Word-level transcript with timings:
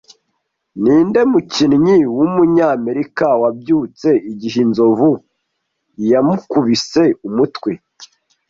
Ninde 0.81 1.21
mukinnyi 1.31 1.97
wumunyamerika 2.15 3.27
wabyutse 3.41 4.09
igihe 4.31 4.57
inzovu 4.65 5.09
yamukubise 6.11 7.03
umutwe 7.27 7.71